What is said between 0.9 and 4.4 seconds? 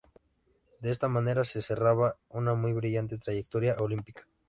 manera se cerraba una muy brillante trayectoria olímpica.